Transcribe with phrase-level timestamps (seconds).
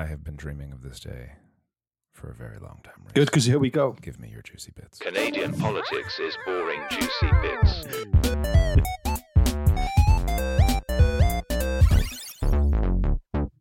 [0.00, 1.32] I have been dreaming of this day
[2.10, 2.94] for a very long time.
[3.04, 3.12] Reese.
[3.12, 3.94] Good, because here we go.
[4.00, 4.98] Give me your juicy bits.
[4.98, 7.84] Canadian politics is boring, juicy bits.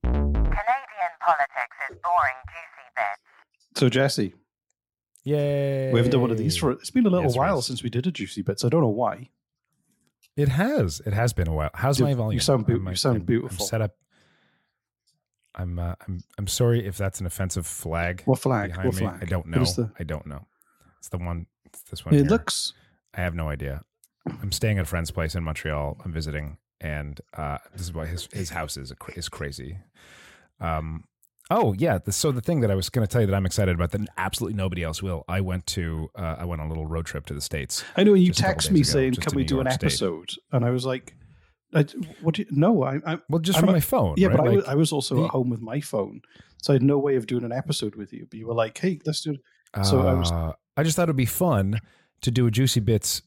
[0.01, 3.77] Canadian politics is boring, juicy bits.
[3.77, 4.33] So, Jesse,
[5.23, 5.91] Yay!
[5.91, 7.65] we haven't done one of these for it's been a little Yes, while Reese.
[7.65, 8.63] since we did a juicy bits.
[8.63, 9.29] I don't know why.
[10.35, 11.01] It has.
[11.05, 11.69] It has been a while.
[11.73, 12.39] How's Dude, my you volume?
[12.39, 13.63] sound beau- I'm- you sound I'm- beautiful.
[13.65, 13.95] I'm set up.
[15.55, 15.79] I'm.
[15.79, 16.19] Uh, I'm.
[16.37, 18.23] I'm sorry if that's an offensive flag.
[18.25, 18.69] What flag?
[18.71, 19.01] behind What me.
[19.01, 19.19] flag?
[19.21, 19.63] I don't know.
[19.63, 20.45] the- I don't know.
[20.99, 21.47] It's the one.
[21.65, 22.13] It's this one.
[22.15, 22.27] It here.
[22.29, 22.73] looks.
[23.13, 23.83] I have no idea.
[24.41, 25.97] I'm staying at a friend's place in Montreal.
[26.05, 29.79] I'm visiting, and uh, this is why his his house is a, is crazy.
[30.59, 31.05] Um.
[31.51, 31.97] Oh yeah.
[31.97, 33.89] The, so the thing that I was going to tell you that I'm excited about
[33.91, 35.25] that absolutely nobody else will.
[35.27, 36.09] I went to.
[36.15, 37.83] Uh, I went on a little road trip to the states.
[37.97, 38.13] I know.
[38.13, 40.63] And you text me ago, saying, "Can we New do an York State." episode?" And
[40.63, 41.15] I was like,
[41.73, 41.85] I,
[42.21, 42.35] "What?
[42.35, 44.15] Do you, no, I, I Well, just I'm from a- my phone.
[44.17, 44.37] Yeah, right?
[44.37, 46.21] but I, was, I was also the- at home with my phone,
[46.61, 48.27] so I had no way of doing an episode with you.
[48.29, 51.03] But you were like, "Hey, let's do." it." So I was- Uh, I just thought
[51.03, 51.79] it'd be fun
[52.21, 53.21] to do a juicy bits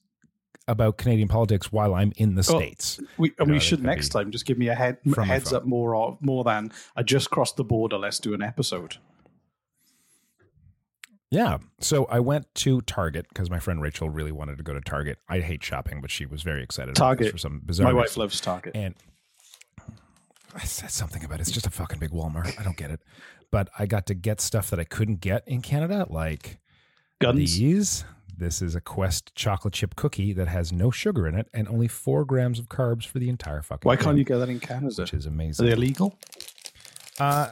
[0.69, 3.01] about Canadian politics while I'm in the Oh, states.
[3.19, 5.95] We, and know, we should next time just give me a head heads up more
[5.97, 7.99] of more than I just crossed the border.
[7.99, 8.97] Let's do an episode.
[11.33, 11.59] Yeah.
[11.81, 15.19] So I went to Target because my friend Rachel really wanted to go to Target.
[15.31, 17.33] I hate shopping, but she was very excited Target.
[17.33, 18.21] for some bizarre My wife reason.
[18.21, 18.73] loves Target.
[18.77, 18.95] And
[20.55, 21.43] I said something about it.
[21.43, 22.61] It's just a fucking big Walmart.
[22.61, 23.01] I don't get it.
[23.51, 26.59] But I got to get stuff that I couldn't get in Canada, like
[27.19, 27.39] Guns.
[27.59, 28.05] these.
[28.37, 31.89] This is a Quest chocolate chip cookie that has no sugar in it and only
[31.89, 33.87] four grams of carbs for the entire fucking.
[33.89, 34.95] Why can't you get that in Canada?
[35.03, 35.65] Which is Are amazing.
[35.67, 36.19] they illegal?
[37.19, 37.49] Uh,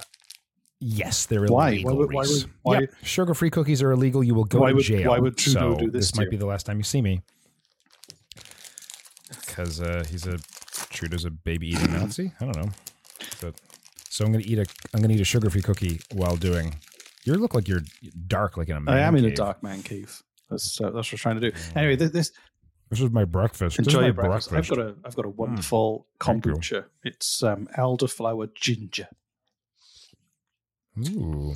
[0.81, 1.57] yes, they're illegal.
[1.57, 4.25] Why would- why would- why- Yep, sugar-free cookies are illegal.
[4.25, 5.11] You will go Why to would- jail.
[5.11, 7.23] why would Trudeau so do this to might be the last time you see me.
[9.47, 10.39] Because uh, he's a
[10.91, 12.33] Trudeau's a baby eating Nazi.
[12.41, 12.71] I don't know.
[13.41, 13.55] But,
[14.09, 16.75] so I'm gonna eat a I'm gonna eat a sugar-free cookie while doing.
[17.25, 17.83] You look like you're
[18.27, 20.23] dark, like in a man I am in a dark man cave.
[20.49, 21.57] That's uh, that's what I'm trying to do.
[21.77, 22.33] Anyway, this, this
[22.89, 23.77] This is my breakfast.
[23.77, 24.53] This is enjoy my your breakfast.
[24.53, 26.53] I've got a I've got a wonderful Thank you.
[26.55, 26.85] kombucha.
[27.05, 29.09] It's um, elderflower ginger.
[30.99, 31.55] Ooh.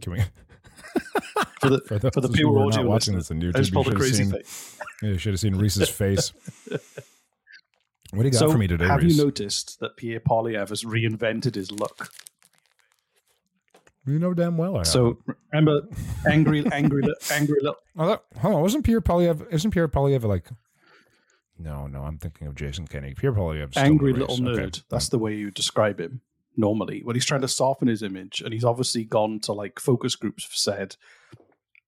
[0.00, 0.18] Can we?
[1.60, 3.70] For the For for the people who are not watching this on YouTube, I just
[3.70, 4.78] you pulled a should have crazy seen- face.
[5.02, 6.32] You should have seen Reese's face.
[8.12, 9.16] What do you got so for me today, have Reese?
[9.16, 12.08] you noticed that Pierre Poilievre has reinvented his look?
[14.06, 14.86] You know damn well I have.
[14.86, 15.18] So
[15.50, 15.82] remember,
[16.30, 17.76] angry, angry, angry little.
[17.98, 19.52] Oh, that, hold on, wasn't Pierre Poilievre?
[19.52, 20.44] Isn't Pierre Poilievre like
[21.58, 23.14] No, no, I'm thinking of Jason Kenney.
[23.14, 24.40] Pierre still angry little race.
[24.40, 24.66] nerd.
[24.68, 24.82] Okay.
[24.88, 26.20] That's the way you describe him
[26.56, 27.00] normally.
[27.02, 30.48] When he's trying to soften his image, and he's obviously gone to like focus groups
[30.52, 30.96] said,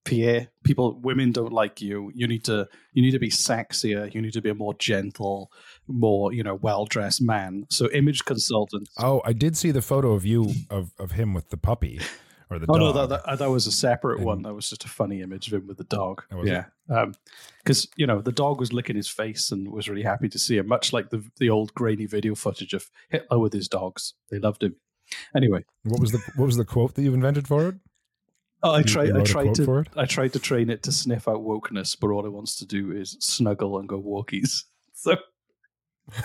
[0.04, 2.10] Pierre, people, women don't like you.
[2.14, 4.12] You need to, you need to be sexier.
[4.14, 5.52] You need to be a more gentle,
[5.86, 7.66] more you know, well dressed man.
[7.68, 8.90] So image consultants.
[8.98, 12.00] Oh, I did see the photo of you of, of him with the puppy
[12.50, 12.94] or the Oh dog.
[12.94, 14.42] no, that, that that was a separate And- one.
[14.42, 16.22] That was just a funny image of him with the dog.
[16.32, 16.64] Oh, yeah,
[17.62, 20.56] because you know the dog was licking his face and was really happy to see
[20.58, 24.14] him, much like the the old grainy video footage of Hitler with his dogs.
[24.30, 24.76] They loved him.
[25.34, 27.74] Anyway, What was the what was the quote that you invented for it?
[28.62, 29.16] oh, I tried.
[29.16, 29.84] I tried to.
[29.96, 32.90] I tried to train it to sniff out wokeness, but all it wants to do
[32.92, 34.64] is snuggle and go walkies.
[35.00, 35.14] So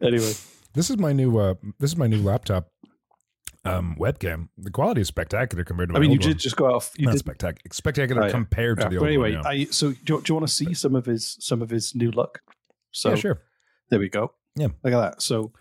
[0.00, 0.32] anyway,
[0.74, 2.68] This is my new uh this is my new laptop
[3.76, 4.48] um webcam.
[4.58, 6.38] The quality is spectacular compared to I mean, you did one.
[6.38, 6.92] just go off.
[6.96, 7.72] You Not did spectacular.
[7.72, 8.30] Spectacular Right.
[8.30, 9.58] compared to Yeah, the but old anyway, one.
[9.58, 9.66] yeah.
[9.70, 12.10] So do, you- do you want to see some of his some of his new
[12.10, 12.40] look?
[12.92, 13.42] So yeah, sure.
[13.90, 14.32] there we go.
[14.56, 14.68] Yeah.
[14.82, 15.22] look at that.
[15.22, 15.52] So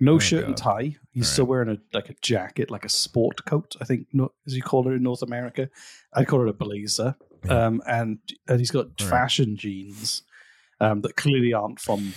[0.00, 0.96] no Oh, shirt and tie.
[1.12, 3.76] He's All still wearing a like a jacket, like a sport coat.
[3.80, 5.68] I think no, as you call it in North America.
[6.12, 7.16] I call it a blazer.
[7.44, 7.66] Yeah.
[7.66, 8.18] Um, and
[8.48, 9.10] and he's got All right.
[9.10, 10.22] fashion jeans
[10.80, 12.12] um, that clearly aren't from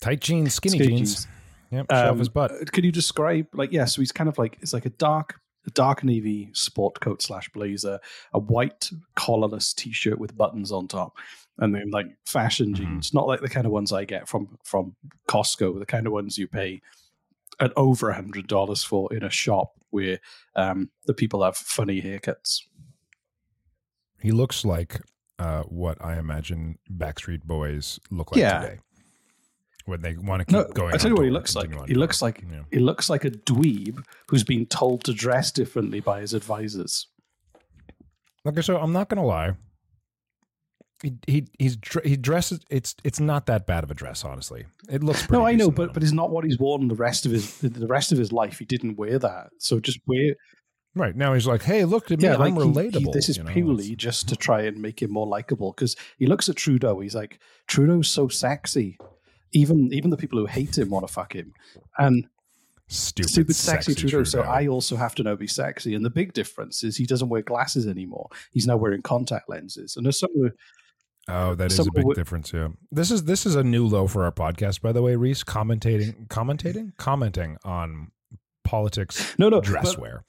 [0.00, 1.26] Tight jeans, skinny, skinny jeans.
[1.74, 2.52] Yep, Um, his butt.
[2.52, 3.84] uh, Can you describe like yeah?
[3.84, 7.48] So he's kind of like it's like a dark, a dark navy sport coat slash
[7.50, 7.98] blazer,
[8.32, 11.16] a white collarless t-shirt with buttons on top,
[11.58, 12.76] and then like fashion Mhm.
[12.76, 13.12] jeans.
[13.14, 14.94] Not like the kind of ones I get from from
[15.28, 16.80] Costco, the kind of ones you pay
[17.60, 20.18] at over a hundred dollars for in a shop where
[20.56, 22.62] um, the people have funny haircuts.
[24.20, 25.00] He looks like
[25.38, 28.60] uh, what I imagine Backstreet Boys look like Yeah.
[28.60, 28.78] today.
[29.86, 30.94] When they want to keep No, going.
[30.94, 31.74] I tell you what he looks like.
[31.76, 32.62] on He looks like Yeah.
[32.72, 37.08] he looks like a dweeb who's been told to dress differently by his advisors.
[38.46, 39.56] Okay, so I'm not gonna lie.
[41.02, 42.60] He he he's he dresses.
[42.70, 44.64] It's it's not that bad of a dress, honestly.
[44.88, 45.40] It looks pretty.
[45.40, 47.86] No, I know, but but it's not what he's worn the rest of his the
[47.86, 48.58] rest of his life.
[48.58, 50.34] He didn't wear that, so just wear.
[50.94, 52.98] right now he's like, hey, look at me, Yeah, I'm like he- relatable.
[53.00, 55.72] he- this is you know, purely it's- just to try and make him more likable
[55.72, 57.00] because he looks at Trudeau.
[57.00, 58.96] He's like Trudeau's so sexy.
[59.54, 61.54] Even even the people who hate him want to fuck him,
[61.96, 62.26] and
[62.88, 64.24] stupid, stupid, sexy, Trudeau.
[64.24, 65.94] So I also have to know be sexy.
[65.94, 68.28] And the big difference is he doesn't wear glasses anymore.
[68.52, 69.96] He's now wearing contact lenses.
[69.96, 70.50] And there's some who-
[71.26, 72.52] Oh, that is a big difference.
[72.52, 75.16] Yeah, this is this is a new low for our podcast, by the way.
[75.16, 78.10] Reese commentating, commentating, commenting on
[78.62, 80.24] politics, no no dress wear.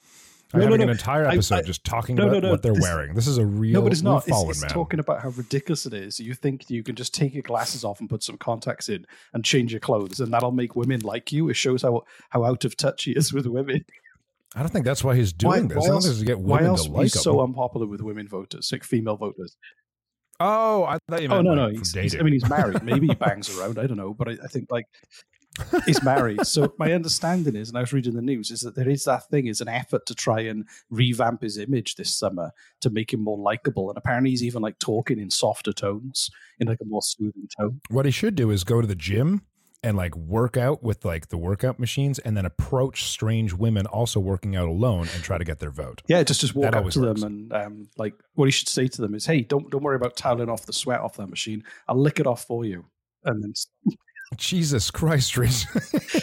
[0.56, 0.90] I'm No, no, having no.
[0.92, 2.50] an entire episode I- just talking no, about no, no.
[2.50, 3.14] what they're This- wearing.
[3.14, 4.18] This is a real, No, but it's not.
[4.18, 4.70] It's, fallen it's man.
[4.70, 6.18] talking about how ridiculous it is.
[6.20, 9.44] You think you can just take your glasses off and put some contacts in and
[9.44, 11.48] change your clothes, and that'll make women like you.
[11.48, 13.84] It shows how how out of touch he is with women.
[14.54, 15.84] I don't think that's why he's doing this.
[15.84, 17.20] I don't think is to get why women else to he's him.
[17.22, 19.56] so unpopular with women voters, like female voters?
[20.40, 21.78] oh, I thought you Oh no, like no.
[21.78, 22.82] He's, he's- I mean, he's married.
[22.82, 23.78] Maybe he bangs around.
[23.78, 24.86] I don't know, but I, I think like
[25.86, 26.46] he's married.
[26.46, 29.28] So my understanding is, and I was reading the news, is that there is that
[29.28, 33.20] thing, is an effort to try and revamp his image this summer to make him
[33.22, 33.88] more likable.
[33.88, 37.80] And apparently, he's even like talking in softer tones, in like a more soothing tone.
[37.90, 39.42] what he should do is go to the gym
[39.82, 44.18] and like work out with like the workout machines, and then approach strange women also
[44.18, 46.02] working out alone and try to get their vote.
[46.08, 47.20] Yeah, just just walk That up to works.
[47.20, 49.96] them and um, like what he should say to them is, "Hey, don't don't worry
[49.96, 51.62] about toweling off the sweat off that machine.
[51.88, 52.84] I'll lick it off for you."
[53.24, 53.52] And then
[54.36, 55.64] Jesus Christ, Reese.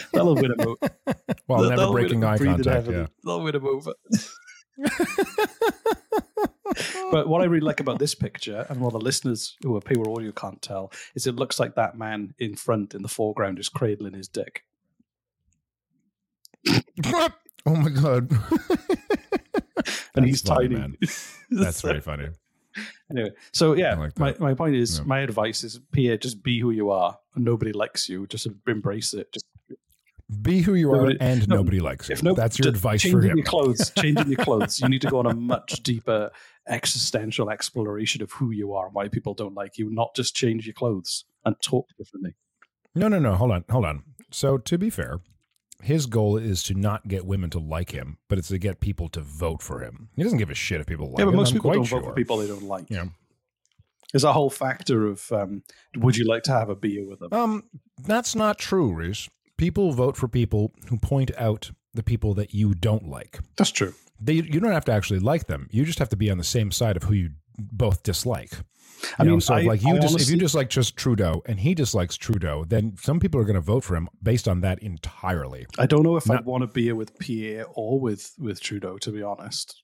[0.12, 0.76] that'll win him over.
[1.46, 2.86] While That'll never breaking eye contact.
[2.88, 3.06] Yeah.
[3.24, 3.94] That'll win him over.
[7.10, 10.08] but what I really like about this picture, and what the listeners who are pure
[10.10, 13.68] audio can't tell, is it looks like that man in front in the foreground is
[13.68, 14.64] cradling his dick.
[17.06, 17.28] oh
[17.66, 18.30] my god.
[20.16, 20.80] And That's he's funny, tiny.
[20.80, 20.96] man.
[21.50, 22.28] That's So- very funny.
[23.10, 25.04] Anyway, so yeah, like my, my point is, Yeah.
[25.04, 27.18] my advice is, Pierre, just be who you are.
[27.34, 28.26] And nobody likes you.
[28.26, 29.30] Just embrace it.
[29.32, 29.44] Just
[30.42, 32.16] Be who you are, and no, nobody likes you.
[32.22, 33.36] no, That's your advice for changing him.
[33.38, 34.80] Your clothes, changing your clothes.
[34.80, 36.30] You need to go on a much deeper
[36.68, 39.90] existential exploration of who you are and why people don't like you.
[39.90, 42.34] Not just change your clothes and talk differently.
[42.94, 43.34] No, no, no.
[43.34, 44.02] Hold on, hold on.
[44.30, 45.20] So to be fair,
[45.84, 49.08] his goal is to not get women to like him, but it's to get people
[49.10, 50.08] to vote for him.
[50.16, 51.32] He doesn't give a shit if people like yeah, him.
[51.32, 52.00] but most I'm people don't sure.
[52.00, 52.86] vote for people they don't like.
[52.88, 53.04] Yeah.
[54.10, 55.62] There's a whole factor of um,
[55.96, 57.32] would you like to have a beer with them?
[57.32, 57.64] Um,
[58.02, 59.28] that's not true, Reese.
[59.58, 63.40] People vote for people who point out the people that you don't like.
[63.56, 63.92] That's true.
[64.18, 65.68] They, you don't have to actually like them.
[65.70, 68.52] You just have to be on the same side of who you both dislike.
[69.18, 71.42] I You know, mean, so I- like you I just if you dislike just Trudeau
[71.46, 74.60] and he dislikes Trudeau, then some people are going to vote for him based on
[74.62, 75.66] that entirely.
[75.78, 76.34] I don't know if No.
[76.36, 78.96] I'd want a beer with Pierre or with with Trudeau.
[78.98, 79.82] To be honest,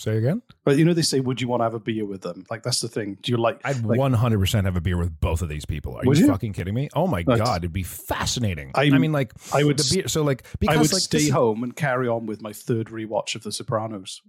[0.00, 0.40] Say again.
[0.64, 2.62] But you know, they say, "Would you want to have a beer with them?" Like
[2.62, 3.18] that's the thing.
[3.20, 3.60] Do you like?
[3.66, 5.94] I'd like, 100% have a beer with both of these people.
[5.94, 6.26] Are you, you?
[6.26, 6.88] fucking kidding me?
[6.94, 8.70] Oh my That's- god, it'd be fascinating.
[8.74, 10.08] I, I'm- mean, like I would beer.
[10.08, 13.34] So like because I would like stay home and carry on with my third rewatch
[13.34, 14.22] of The Sopranos.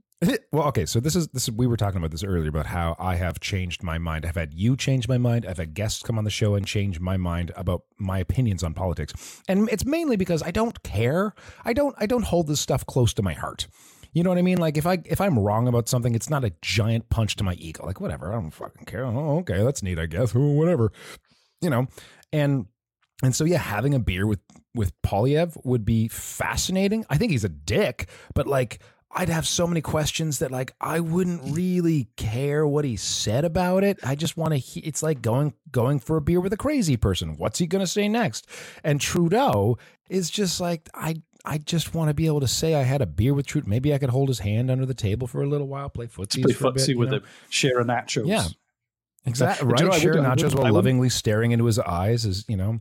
[0.51, 0.85] well, okay.
[0.85, 3.39] So this is this is we were talking about this earlier about how I have
[3.39, 4.25] changed my mind.
[4.25, 5.45] I've had you change my mind.
[5.45, 8.73] I've had guests come on the show and change my mind about my opinions on
[8.73, 9.13] politics,
[9.47, 11.33] and it's mainly because I don't care.
[11.63, 11.95] I don't.
[11.97, 13.67] I don't hold this stuff close to my heart.
[14.13, 14.57] You know what I mean?
[14.57, 17.53] Like if I if I'm wrong about something, it's not a giant punch to my
[17.53, 17.85] ego.
[17.85, 19.05] Like whatever, I don't fucking care.
[19.05, 19.99] Oh, okay, that's neat.
[19.99, 20.33] I guess.
[20.33, 20.91] Whatever.
[21.61, 21.87] You know,
[22.33, 22.65] and
[23.23, 24.39] and so yeah, having a beer with
[24.75, 27.05] with Poilievre would be fascinating.
[27.09, 28.79] I think he's a dick, but like
[29.13, 33.83] I'd have so many questions that like I wouldn't really care what he said about
[33.83, 33.99] it.
[34.03, 34.57] I just want to.
[34.57, 37.37] He- it's like going going for a beer with a crazy person.
[37.37, 38.47] What's he to say next?
[38.83, 39.77] And Trudeau
[40.09, 41.21] is just like I.
[41.43, 43.67] I just want to be able to say I had a beer with Trudeau.
[43.67, 46.43] Maybe I could hold his hand under the table for a little while, play footsies
[46.43, 47.17] Play bit, footsie you with know?
[47.17, 48.27] him, share a nachos.
[48.27, 48.45] Yeah.
[49.25, 49.67] Exactly.
[49.67, 49.81] Right.
[49.81, 52.79] you know, Share nachos while lovingly staring into his eyes, as you know,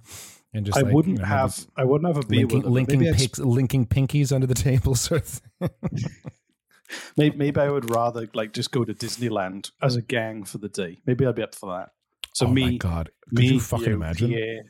[0.54, 1.66] and just I like, wouldn't you know, have.
[1.76, 5.22] I wouldn't have a beer linking, with linking, pics, linking pinkies under the table, sort
[5.22, 5.70] of thing.
[7.16, 10.68] maybe, maybe I would rather like just go to Disneyland as a gang for the
[10.68, 10.98] day.
[11.06, 11.90] Maybe I'd be up for that.
[12.32, 13.10] So oh me, my god!
[13.28, 14.28] Could me, you fucking imagine?
[14.28, 14.64] Pierre,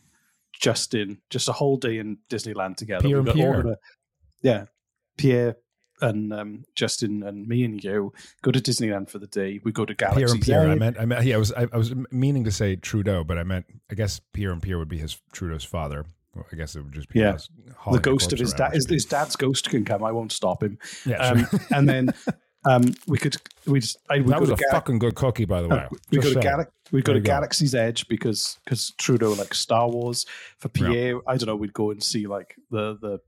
[0.61, 3.02] Justin, just a whole day in Disneyland together.
[3.07, 3.62] Pierre and Pierre.
[3.62, 3.76] the-
[4.43, 4.64] yeah,
[5.17, 5.57] Pierre
[6.02, 8.12] and um, Justin and me and you
[8.43, 9.61] go to Disneyland for the day.
[9.64, 10.21] We go to Galaxy.
[10.21, 10.69] Pierre and Pierre.
[10.71, 13.37] I meant, I meant, yeah, I was, I, I was meaning to say Trudeau, but
[13.38, 16.07] I meant, I guess Pierre and Pierre would be his Trudeau's father.
[16.35, 17.37] Well, I guess it would just be Yeah.
[17.90, 18.73] the ghost of his dad.
[18.73, 20.02] His, his dad's ghost can come.
[20.05, 20.79] I won't stop him.
[21.05, 21.61] Yeah, Um, sure.
[21.73, 22.14] and then
[22.64, 23.37] um, we could
[23.67, 25.87] we just I, we that was a Gal- fucking good cookie, by the way.
[26.11, 26.57] we go Just to saying.
[26.57, 27.33] Gal- we go There to go.
[27.33, 30.26] Galaxy's Edge because because Trudeau like Star Wars
[30.59, 31.21] for Pierre.
[31.26, 31.57] I don't know.
[31.57, 33.21] We'd go and see like the the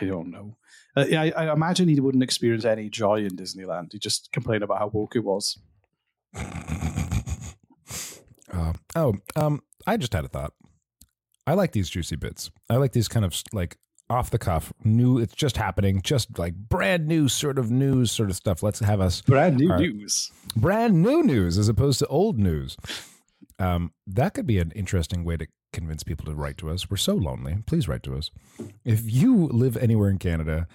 [0.00, 0.56] I don't know.
[0.96, 3.92] Uh, yeah, I, I imagine he wouldn't experience any joy in Disneyland.
[3.92, 5.58] He'd just complain about how woke it was.
[8.50, 10.54] Uh, oh, um, I just had a thought.
[11.46, 12.50] I like these juicy bits.
[12.70, 13.76] I like these kind of like
[14.10, 15.18] off the cuff, new.
[15.18, 18.62] It's just happening, just like brand new sort of news, sort of stuff.
[18.62, 19.80] Let's have us Brand new right.
[19.80, 20.30] news.
[20.56, 22.76] brand new news as opposed to old news.
[23.58, 26.88] Um, that could be an interesting way to convince people to write to us.
[26.88, 27.58] We're so lonely.
[27.66, 28.30] Please write to us.
[28.84, 30.66] If you live anywhere in Canada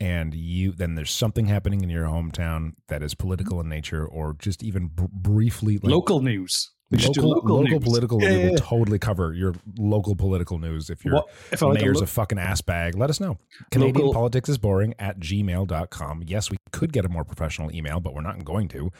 [0.00, 4.34] and you then there's something happening in your hometown that is political in nature or
[4.38, 6.70] just even br- briefly like, local news.
[6.92, 7.82] We should do local, local, news.
[7.84, 11.62] political Yeah, we yeah, will totally cover your local political news if your What- if
[11.62, 13.38] I like a mayor's lo- a fucking ass bag let us know
[13.70, 17.98] canadian Local- politics is boring at gmail.com yes we could get a more professional email
[18.00, 18.90] but we're not going to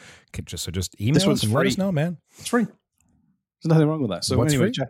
[0.45, 2.63] just so just email us one's and let us know man It's free.
[2.65, 4.25] There's nothing wrong with that.
[4.25, 4.71] So What's anyway, free?
[4.73, 4.89] check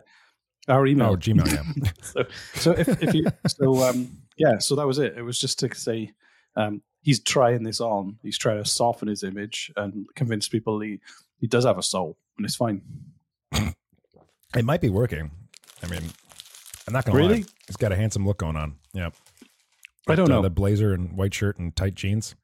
[0.66, 1.10] our email.
[1.10, 4.08] oh gmail yeah so, so if, if you so um
[4.38, 6.10] yeah so that was it it was just to say
[6.56, 11.00] um he's trying this on he's trying to soften his image and convince people he
[11.38, 12.82] he does have a soul and it's fine.
[14.56, 15.32] It might be working.
[15.82, 16.02] I mean
[16.86, 17.42] i'm not gonna Really?
[17.42, 18.76] lie he's got a handsome look going on.
[18.92, 19.10] Yeah.
[20.08, 20.42] I don't Uh, know.
[20.42, 22.36] the blazer and white shirt and tight jeans.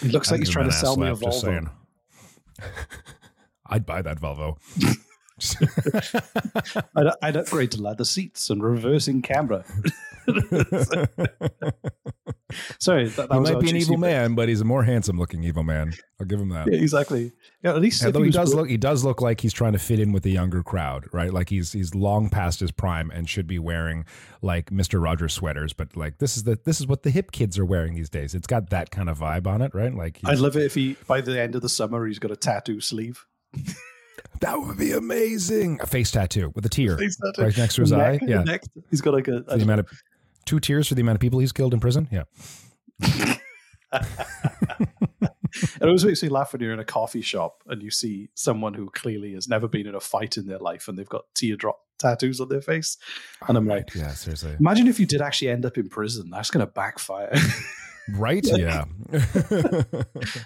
[0.00, 1.32] It looks like he's trying to sell me a Volvo.
[1.32, 1.68] saying.
[3.66, 4.56] I'd buy that Volvo.
[6.96, 9.64] I'd, I'd upgrade to leather seats and reversing camera
[12.78, 14.00] sorry that, that he might be an evil bit.
[14.00, 15.92] man, but he's a more handsome looking evil man.
[16.20, 16.70] I'll give him that.
[16.70, 17.32] yeah, exactly
[17.62, 19.78] yeah at least he was does bro- look, he does look like he's trying to
[19.78, 21.32] fit in with the younger crowd, right?
[21.32, 24.04] Like he's he's long past his prime and should be wearing
[24.42, 25.72] like Mister Rogers sweaters.
[25.72, 28.34] But like this is the this is what the hip kids are wearing these days.
[28.34, 29.94] It's got that kind of vibe on it, right?
[29.94, 32.36] Like I'd love it if he by the end of the summer he's got a
[32.36, 33.24] tattoo sleeve
[34.40, 35.78] that would be amazing.
[35.82, 36.96] A face tattoo with a tear
[37.38, 38.18] right next to his eye.
[38.22, 39.88] Yeah, next- he's got like a, amount of
[40.48, 42.08] two tears for the amount of people he's killed in prison.
[42.10, 42.24] Yeah.
[45.80, 48.74] It always makes me laugh when you're in a coffee shop and you see someone
[48.74, 51.80] who clearly has never been in a fight in their life and they've got teardrop
[51.98, 52.96] tattoos on their face.
[53.48, 54.54] And I'm oh like, Yeah, seriously.
[54.60, 56.30] imagine if you did actually end up in prison.
[56.30, 57.34] That's going to backfire.
[58.14, 58.46] Right?
[58.46, 58.84] Yeah.
[59.10, 59.24] That's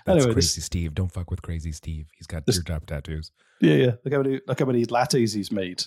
[0.07, 0.95] Anyway, crazy this- Steve.
[0.95, 2.09] Don't fuck with crazy Steve.
[2.17, 3.31] He's got This- teardrop tattoos.
[3.61, 3.91] yeah, yeah.
[4.05, 5.85] Look how many, look how many lattes he's made.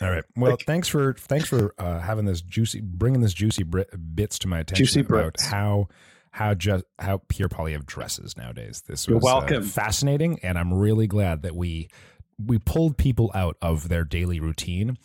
[0.00, 0.24] All right.
[0.36, 3.82] Well, thanks for thanks for uh, having this juicy, bringing this juicy br-
[4.14, 5.46] bits to my attention Juicy about Brits.
[5.46, 5.88] how
[6.30, 8.82] how just how Pierre Poilievre dresses nowadays.
[8.86, 9.62] This You're was uh, welcome.
[9.62, 11.88] fascinating, and I'm really glad that we
[12.38, 14.96] we pulled people out of their daily routine.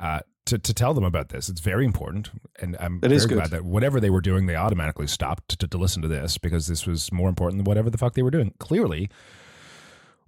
[0.00, 3.26] Uh, to, to tell them about this, it's very important, and I'm It very is
[3.26, 3.36] good.
[3.36, 6.66] glad that whatever they were doing, they automatically stopped to, to listen to this because
[6.66, 8.52] this was more important than whatever the fuck they were doing.
[8.58, 9.08] Clearly,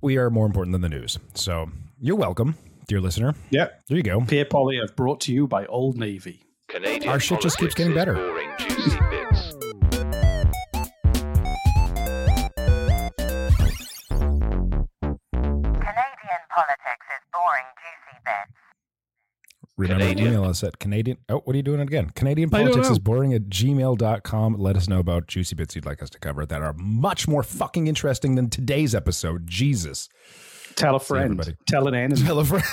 [0.00, 1.18] we are more important than the news.
[1.34, 1.70] So
[2.00, 2.56] you're welcome,
[2.88, 3.34] dear listener.
[3.50, 3.68] Yeah.
[3.88, 4.20] There you go.
[4.22, 6.42] Pierre Poilievre brought to you by Old Navy.
[6.68, 8.14] Canadian Our shit just keeps getting better.
[8.14, 8.50] Boring
[19.78, 20.32] Remember to Canadian.
[20.34, 21.18] email us at Canadian.
[21.28, 22.10] Oh, what are you doing again?
[22.10, 24.54] Canadian politics is boring at gmail.com.
[24.58, 27.42] Let us know about juicy bits you'd like us to cover that are much more
[27.42, 29.46] fucking interesting than today's episode.
[29.46, 30.08] Jesus.
[30.76, 31.24] Tell a friend.
[31.24, 31.56] everybody.
[31.66, 32.22] Tell an enemy.
[32.22, 32.64] Tell a friend.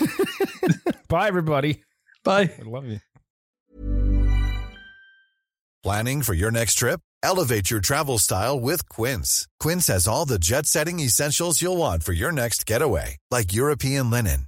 [1.10, 1.84] Bye, everybody.
[2.24, 2.52] Bye.
[2.58, 3.00] I love you.
[5.84, 7.02] Planning for your next trip?
[7.24, 9.48] Elevate your travel style with Quince.
[9.60, 14.10] Quince has all the jet setting essentials you'll want for your next getaway, like European
[14.10, 14.48] linen,